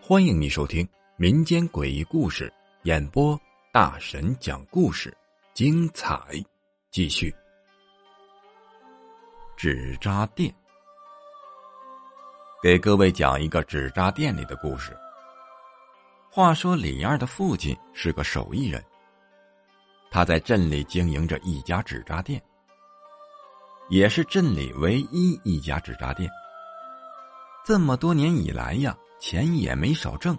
[0.00, 3.40] 欢迎你收听民间诡异故事演播，
[3.72, 5.16] 大神讲故事，
[5.54, 6.20] 精彩
[6.90, 7.32] 继续。
[9.56, 10.52] 纸扎店，
[12.60, 14.96] 给各位讲一个纸扎店里的故事。
[16.28, 18.84] 话说李二的父亲是个手艺人，
[20.10, 22.42] 他在镇里经营着一家纸扎店，
[23.90, 26.30] 也是镇里唯一一家纸扎店。
[27.64, 28.96] 这么多年以来呀。
[29.22, 30.34] 钱也没少挣。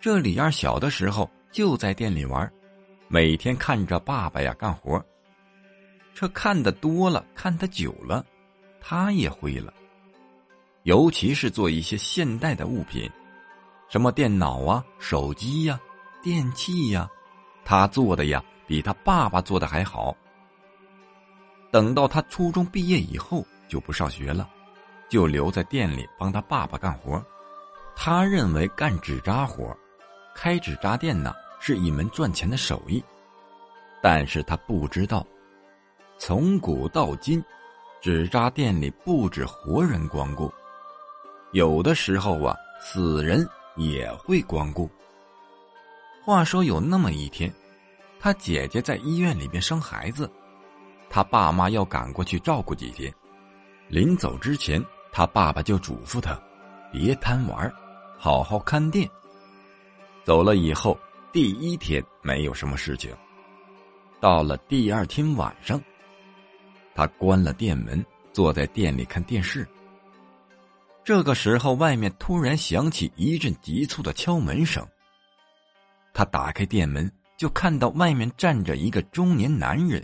[0.00, 2.50] 这李二小的时候就在店里玩，
[3.08, 5.04] 每天看着爸爸呀干活。
[6.14, 8.24] 这看的多了，看的久了，
[8.80, 9.70] 他也会了。
[10.84, 13.06] 尤其是做一些现代的物品，
[13.90, 15.78] 什么电脑啊、手机呀、
[16.22, 17.06] 电器呀，
[17.66, 20.16] 他做的呀比他爸爸做的还好。
[21.72, 24.46] 等到他初中毕业以后，就不上学了，
[25.08, 27.24] 就留在店里帮他爸爸干活。
[27.96, 29.74] 他认为干纸扎活，
[30.34, 33.02] 开纸扎店呢是一门赚钱的手艺，
[34.02, 35.26] 但是他不知道，
[36.18, 37.42] 从古到今，
[38.02, 40.52] 纸扎店里不止活人光顾，
[41.52, 44.90] 有的时候啊，死人也会光顾。
[46.22, 47.50] 话说有那么一天，
[48.20, 50.30] 他姐姐在医院里边生孩子，
[51.14, 53.12] 他爸妈要赶过去照顾几天，
[53.88, 54.82] 临走之前，
[55.12, 56.40] 他爸爸就嘱咐他，
[56.90, 57.70] 别贪玩。
[58.16, 59.06] 好好看店。
[60.24, 60.98] 走了以后，
[61.30, 63.14] 第一天没有什么事情。
[64.20, 65.78] 到了第二天晚上，
[66.94, 68.02] 他关了店门，
[68.32, 69.68] 坐在店里看电视。
[71.04, 74.82] 这个时候，外面突然响起一阵急促的敲门声。
[76.14, 80.02] 他打开店门，就看到外面站着一个中年男人。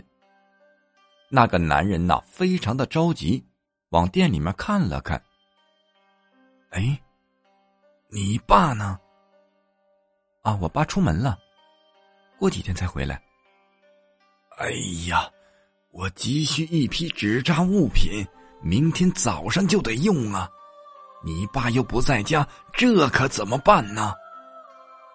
[1.29, 3.45] 那个男人呐，非常的着急，
[3.89, 5.21] 往店里面看了看。
[6.71, 6.99] 哎。
[8.11, 8.99] 你爸呢？
[10.41, 11.37] 啊，我爸出门了，
[12.39, 13.21] 过几天才回来。
[14.57, 14.71] 哎
[15.07, 15.29] 呀，
[15.91, 18.25] 我急需一批纸扎物品，
[18.63, 20.49] 明天早上就得用啊！
[21.23, 24.15] 你爸又不在家，这可怎么办呢？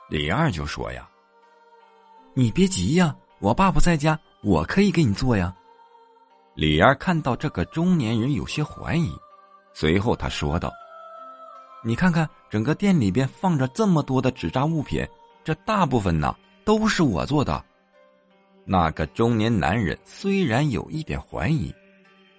[0.09, 1.11] 李二就说呀
[2.33, 5.53] ：“你别急呀，我爸不在家，我可以给你做呀。”
[6.55, 9.13] 李二看到这个中年人有些怀疑，
[9.73, 10.73] 随后他说道。
[11.83, 15.07] 你看看，整个店里边放着这么多的纸扎物品，
[15.43, 17.63] 这大部分呢都是我做的。
[18.65, 21.75] 那个中年男人虽然有一点怀疑，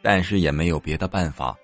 [0.01, 1.55] 但是也没有别的办法。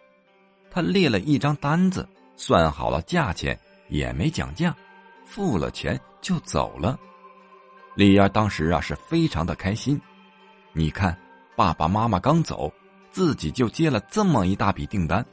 [0.70, 3.58] 他列了一张单子，算好了价钱，
[3.88, 4.76] 也没讲价，
[5.26, 7.00] 付了钱就走了。
[7.96, 10.00] 李二当时啊是非常的开心。
[10.74, 11.18] 你看，
[11.56, 12.72] 爸爸妈妈刚走，
[13.12, 15.26] 自己就接了这么一大笔订单。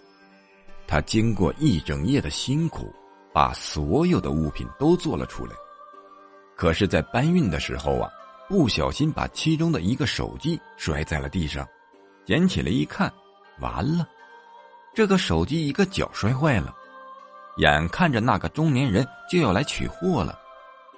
[0.87, 2.93] 他经过一整夜的辛苦，
[3.33, 5.53] 把所有的物品都做了出来。
[6.57, 8.11] 可是，在搬运的时候啊，
[8.49, 11.67] 不小心把其中的一个手机摔在了地上，
[12.25, 13.13] 捡起来一看，
[13.61, 14.09] 完了，
[14.95, 16.75] 这个手机一个角摔坏了。
[17.59, 20.39] 眼看着那个中年人就要来取货了，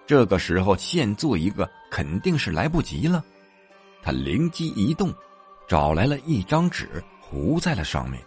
[0.06, 3.22] 这个时候现做一个肯定是来不及了。
[4.02, 5.12] 他灵机一动，
[5.68, 6.88] 找来了一张纸
[7.20, 8.20] 糊在了上面。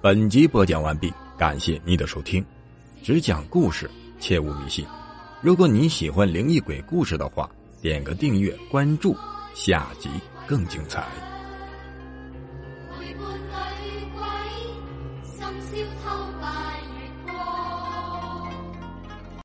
[0.00, 2.44] 本集播讲完毕，感谢你的收听。
[3.02, 3.90] 只讲故事，
[4.20, 4.86] 切勿迷信。
[5.40, 7.50] 如果你喜欢灵异鬼故事的话，
[7.80, 9.16] 点个订阅关注，
[9.54, 10.08] 下集
[10.46, 11.06] 更精彩。
[12.98, 14.26] 陪伴女鬼，
[15.38, 16.75] 想笑偷拜。